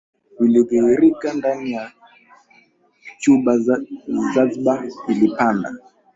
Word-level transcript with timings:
vilidhihirika 0.39 1.33
ndani 1.33 1.71
ya 1.71 1.91
Cuba 3.21 3.53
Jazba 4.33 4.83
ilipanda 5.07 5.71